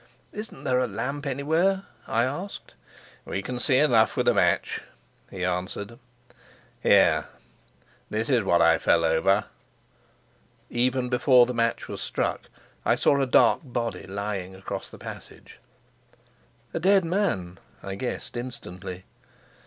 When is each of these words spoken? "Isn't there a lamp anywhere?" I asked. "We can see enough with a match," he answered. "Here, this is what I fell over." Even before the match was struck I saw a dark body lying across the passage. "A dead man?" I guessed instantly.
"Isn't 0.31 0.63
there 0.63 0.79
a 0.79 0.87
lamp 0.87 1.27
anywhere?" 1.27 1.83
I 2.07 2.23
asked. 2.23 2.73
"We 3.23 3.43
can 3.43 3.59
see 3.59 3.77
enough 3.77 4.17
with 4.17 4.27
a 4.27 4.33
match," 4.33 4.81
he 5.29 5.45
answered. 5.45 5.99
"Here, 6.81 7.27
this 8.09 8.27
is 8.27 8.43
what 8.43 8.63
I 8.63 8.79
fell 8.79 9.05
over." 9.05 9.45
Even 10.71 11.07
before 11.07 11.45
the 11.45 11.53
match 11.53 11.87
was 11.87 12.01
struck 12.01 12.49
I 12.83 12.95
saw 12.95 13.21
a 13.21 13.27
dark 13.27 13.59
body 13.63 14.07
lying 14.07 14.55
across 14.55 14.89
the 14.89 14.97
passage. 14.97 15.59
"A 16.73 16.79
dead 16.79 17.05
man?" 17.05 17.59
I 17.83 17.93
guessed 17.93 18.35
instantly. 18.35 19.05